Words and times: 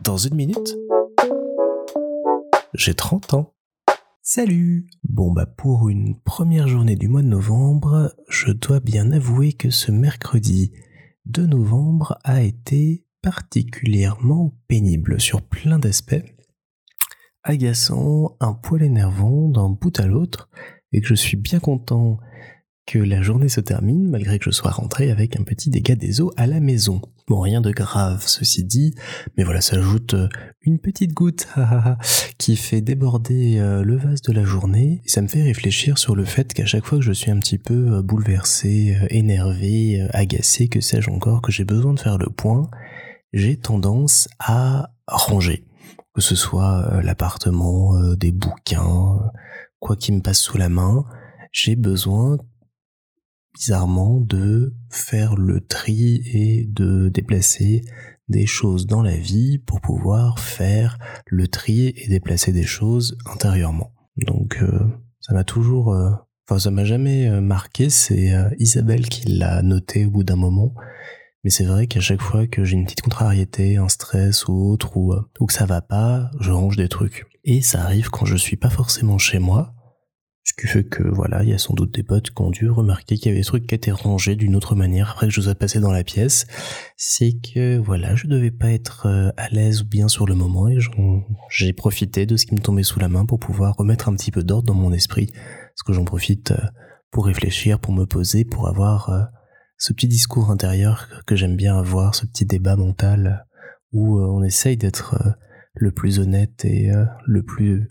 Dans 0.00 0.16
une 0.16 0.34
minute, 0.34 0.76
j'ai 2.74 2.94
30 2.94 3.34
ans. 3.34 3.54
Salut 4.22 4.86
Bon 5.04 5.32
bah 5.32 5.46
pour 5.46 5.88
une 5.88 6.18
première 6.20 6.68
journée 6.68 6.96
du 6.96 7.08
mois 7.08 7.22
de 7.22 7.26
novembre, 7.26 8.14
je 8.28 8.52
dois 8.52 8.80
bien 8.80 9.12
avouer 9.12 9.52
que 9.52 9.70
ce 9.70 9.92
mercredi 9.92 10.72
2 11.26 11.46
novembre 11.46 12.18
a 12.24 12.42
été 12.42 13.04
particulièrement 13.22 14.54
pénible 14.68 15.20
sur 15.20 15.42
plein 15.42 15.78
d'aspects, 15.78 16.24
agaçant, 17.42 18.36
un 18.40 18.54
poil 18.54 18.82
énervant 18.82 19.48
d'un 19.48 19.68
bout 19.68 19.98
à 20.00 20.06
l'autre, 20.06 20.48
et 20.92 21.00
que 21.00 21.06
je 21.06 21.14
suis 21.14 21.36
bien 21.36 21.60
content 21.60 22.18
que 22.86 22.98
la 22.98 23.22
journée 23.22 23.48
se 23.48 23.60
termine 23.60 24.08
malgré 24.08 24.38
que 24.38 24.44
je 24.46 24.50
sois 24.50 24.70
rentré 24.70 25.10
avec 25.10 25.38
un 25.38 25.44
petit 25.44 25.70
dégât 25.70 25.94
des 25.94 26.20
eaux 26.20 26.32
à 26.36 26.46
la 26.46 26.60
maison. 26.60 27.00
Bon, 27.30 27.40
rien 27.40 27.60
de 27.60 27.70
grave, 27.70 28.24
ceci 28.26 28.64
dit, 28.64 28.92
mais 29.36 29.44
voilà, 29.44 29.60
ça 29.60 29.76
ajoute 29.76 30.14
euh, 30.14 30.28
une 30.62 30.80
petite 30.80 31.12
goutte 31.12 31.46
qui 32.38 32.56
fait 32.56 32.80
déborder 32.80 33.58
euh, 33.58 33.84
le 33.84 33.96
vase 33.96 34.20
de 34.22 34.32
la 34.32 34.42
journée. 34.42 35.00
Et 35.04 35.08
ça 35.08 35.22
me 35.22 35.28
fait 35.28 35.44
réfléchir 35.44 35.96
sur 35.96 36.16
le 36.16 36.24
fait 36.24 36.52
qu'à 36.52 36.66
chaque 36.66 36.84
fois 36.84 36.98
que 36.98 37.04
je 37.04 37.12
suis 37.12 37.30
un 37.30 37.38
petit 37.38 37.58
peu 37.58 37.98
euh, 37.98 38.02
bouleversé, 38.02 38.98
énervé, 39.10 40.04
agacé, 40.12 40.66
que 40.66 40.80
sais-je 40.80 41.08
encore, 41.10 41.40
que 41.40 41.52
j'ai 41.52 41.64
besoin 41.64 41.94
de 41.94 42.00
faire 42.00 42.18
le 42.18 42.30
point, 42.30 42.68
j'ai 43.32 43.56
tendance 43.56 44.28
à 44.40 44.90
ranger. 45.06 45.64
Que 46.12 46.20
ce 46.20 46.34
soit 46.34 47.00
l'appartement, 47.04 48.14
des 48.16 48.32
bouquins, 48.32 49.20
quoi 49.78 49.94
qui 49.94 50.10
me 50.10 50.20
passe 50.20 50.40
sous 50.40 50.58
la 50.58 50.68
main, 50.68 51.04
j'ai 51.52 51.76
besoin 51.76 52.38
bizarrement 53.54 54.20
de 54.20 54.74
faire 54.90 55.36
le 55.36 55.60
tri 55.60 56.22
et 56.32 56.66
de 56.68 57.08
déplacer 57.08 57.82
des 58.28 58.46
choses 58.46 58.86
dans 58.86 59.02
la 59.02 59.16
vie 59.16 59.58
pour 59.58 59.80
pouvoir 59.80 60.38
faire 60.38 60.98
le 61.26 61.48
tri 61.48 61.92
et 61.96 62.08
déplacer 62.08 62.52
des 62.52 62.64
choses 62.64 63.18
intérieurement. 63.26 63.92
Donc 64.16 64.58
euh, 64.62 64.80
ça 65.20 65.34
m'a 65.34 65.44
toujours... 65.44 65.92
Euh, 65.92 66.10
enfin 66.48 66.58
ça 66.58 66.70
m'a 66.70 66.84
jamais 66.84 67.28
euh, 67.28 67.40
marqué, 67.40 67.90
c'est 67.90 68.32
Isabelle 68.58 69.08
qui 69.08 69.28
l'a 69.28 69.62
noté 69.62 70.06
au 70.06 70.10
bout 70.10 70.24
d'un 70.24 70.36
moment. 70.36 70.74
Mais 71.42 71.50
c'est 71.50 71.64
vrai 71.64 71.86
qu'à 71.86 72.00
chaque 72.00 72.20
fois 72.20 72.46
que 72.46 72.64
j'ai 72.64 72.76
une 72.76 72.84
petite 72.84 73.00
contrariété, 73.00 73.78
un 73.78 73.88
stress 73.88 74.46
ou 74.46 74.70
autre, 74.70 74.96
ou, 74.96 75.14
ou 75.40 75.46
que 75.46 75.52
ça 75.52 75.64
va 75.64 75.80
pas, 75.80 76.30
je 76.38 76.52
range 76.52 76.76
des 76.76 76.88
trucs. 76.88 77.24
Et 77.44 77.62
ça 77.62 77.82
arrive 77.82 78.10
quand 78.10 78.26
je 78.26 78.36
suis 78.36 78.56
pas 78.56 78.68
forcément 78.68 79.16
chez 79.16 79.38
moi, 79.38 79.74
ce 80.42 80.54
qui 80.54 80.66
fait 80.66 80.84
que 80.84 81.02
voilà, 81.02 81.42
il 81.42 81.50
y 81.50 81.52
a 81.52 81.58
sans 81.58 81.74
doute 81.74 81.94
des 81.94 82.02
potes 82.02 82.30
qui 82.30 82.42
ont 82.42 82.50
dû 82.50 82.70
remarquer 82.70 83.16
qu'il 83.16 83.26
y 83.26 83.28
avait 83.28 83.40
des 83.40 83.46
trucs 83.46 83.66
qui 83.66 83.74
étaient 83.74 83.90
rangés 83.90 84.36
d'une 84.36 84.56
autre 84.56 84.74
manière 84.74 85.10
après 85.10 85.26
que 85.26 85.32
je 85.32 85.40
sois 85.40 85.54
passé 85.54 85.80
dans 85.80 85.92
la 85.92 86.02
pièce. 86.02 86.46
C'est 86.96 87.34
que 87.40 87.78
voilà, 87.78 88.14
je 88.14 88.26
devais 88.26 88.50
pas 88.50 88.72
être 88.72 89.06
euh, 89.06 89.30
à 89.36 89.48
l'aise 89.50 89.82
ou 89.82 89.84
bien 89.84 90.08
sur 90.08 90.26
le 90.26 90.34
moment 90.34 90.68
et 90.68 90.78
j'ai 91.50 91.72
profité 91.72 92.24
de 92.24 92.36
ce 92.36 92.46
qui 92.46 92.54
me 92.54 92.60
tombait 92.60 92.82
sous 92.82 92.98
la 92.98 93.08
main 93.08 93.26
pour 93.26 93.38
pouvoir 93.38 93.76
remettre 93.76 94.08
un 94.08 94.14
petit 94.14 94.30
peu 94.30 94.42
d'ordre 94.42 94.66
dans 94.66 94.74
mon 94.74 94.92
esprit. 94.92 95.26
Parce 95.26 95.82
que 95.86 95.92
j'en 95.92 96.04
profite 96.04 96.52
euh, 96.52 96.66
pour 97.10 97.26
réfléchir, 97.26 97.78
pour 97.78 97.92
me 97.92 98.06
poser, 98.06 98.44
pour 98.44 98.66
avoir 98.66 99.10
euh, 99.10 99.22
ce 99.76 99.92
petit 99.92 100.08
discours 100.08 100.50
intérieur 100.50 101.06
que 101.26 101.36
j'aime 101.36 101.56
bien 101.56 101.78
avoir, 101.78 102.14
ce 102.14 102.24
petit 102.24 102.46
débat 102.46 102.76
mental 102.76 103.46
où 103.92 104.20
on 104.20 104.42
essaye 104.44 104.76
d'être 104.76 105.16
le 105.74 105.90
plus 105.90 106.20
honnête 106.20 106.64
et 106.64 106.92
le 107.26 107.42
plus 107.42 107.88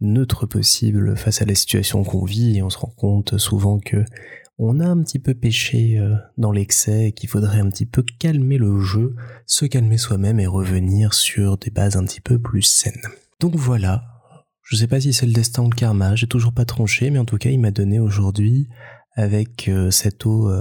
neutre 0.00 0.46
possible 0.46 1.16
face 1.16 1.42
à 1.42 1.44
la 1.44 1.54
situation 1.54 2.04
qu'on 2.04 2.24
vit 2.24 2.56
et 2.56 2.62
on 2.62 2.70
se 2.70 2.78
rend 2.78 2.92
compte 2.96 3.38
souvent 3.38 3.78
que 3.78 4.04
on 4.58 4.80
a 4.80 4.86
un 4.86 5.02
petit 5.02 5.20
peu 5.20 5.34
péché 5.34 5.98
euh, 5.98 6.16
dans 6.36 6.50
l'excès 6.50 7.08
et 7.08 7.12
qu'il 7.12 7.28
faudrait 7.28 7.60
un 7.60 7.68
petit 7.70 7.86
peu 7.86 8.04
calmer 8.18 8.58
le 8.58 8.80
jeu, 8.80 9.14
se 9.46 9.66
calmer 9.66 9.98
soi-même 9.98 10.40
et 10.40 10.48
revenir 10.48 11.14
sur 11.14 11.58
des 11.58 11.70
bases 11.70 11.96
un 11.96 12.04
petit 12.04 12.20
peu 12.20 12.40
plus 12.40 12.62
saines. 12.62 13.00
Donc 13.38 13.54
voilà, 13.54 14.04
je 14.62 14.74
sais 14.74 14.88
pas 14.88 15.00
si 15.00 15.12
c'est 15.12 15.26
le 15.26 15.32
destin 15.32 15.62
ou 15.62 15.70
le 15.70 15.76
karma, 15.76 16.16
j'ai 16.16 16.26
toujours 16.26 16.52
pas 16.52 16.64
tranché, 16.64 17.10
mais 17.10 17.20
en 17.20 17.24
tout 17.24 17.38
cas 17.38 17.50
il 17.50 17.60
m'a 17.60 17.70
donné 17.70 18.00
aujourd'hui, 18.00 18.68
avec 19.14 19.68
euh, 19.68 19.90
cette 19.90 20.26
eau 20.26 20.50
euh, 20.50 20.60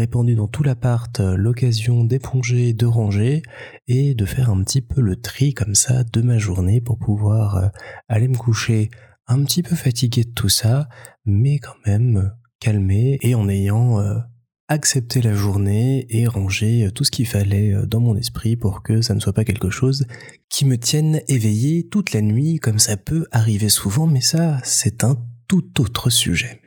répandu 0.00 0.34
dans 0.34 0.48
tout 0.48 0.62
l'appart 0.62 1.20
euh, 1.20 1.36
l'occasion 1.36 2.04
d'éponger, 2.04 2.72
de 2.72 2.86
ranger 2.86 3.42
et 3.86 4.14
de 4.14 4.24
faire 4.24 4.48
un 4.48 4.62
petit 4.64 4.80
peu 4.80 5.02
le 5.02 5.16
tri 5.16 5.52
comme 5.52 5.74
ça 5.74 6.04
de 6.04 6.22
ma 6.22 6.38
journée 6.38 6.80
pour 6.80 6.98
pouvoir 6.98 7.56
euh, 7.56 7.68
aller 8.08 8.26
me 8.26 8.36
coucher 8.36 8.88
un 9.26 9.44
petit 9.44 9.62
peu 9.62 9.76
fatigué 9.76 10.24
de 10.24 10.30
tout 10.30 10.48
ça, 10.48 10.88
mais 11.26 11.58
quand 11.58 11.76
même 11.84 12.32
calmé 12.60 13.18
et 13.20 13.34
en 13.34 13.46
ayant 13.50 14.00
euh, 14.00 14.16
accepté 14.68 15.20
la 15.20 15.34
journée 15.34 16.06
et 16.08 16.26
rangé 16.26 16.88
tout 16.94 17.04
ce 17.04 17.10
qu'il 17.10 17.26
fallait 17.26 17.74
dans 17.86 18.00
mon 18.00 18.16
esprit 18.16 18.56
pour 18.56 18.82
que 18.82 19.02
ça 19.02 19.14
ne 19.14 19.20
soit 19.20 19.34
pas 19.34 19.44
quelque 19.44 19.68
chose 19.68 20.06
qui 20.48 20.64
me 20.64 20.78
tienne 20.78 21.20
éveillé 21.28 21.88
toute 21.88 22.14
la 22.14 22.22
nuit 22.22 22.58
comme 22.58 22.78
ça 22.78 22.96
peut 22.96 23.26
arriver 23.32 23.68
souvent, 23.68 24.06
mais 24.06 24.22
ça 24.22 24.60
c'est 24.64 25.04
un 25.04 25.18
tout 25.46 25.78
autre 25.78 26.08
sujet. 26.08 26.62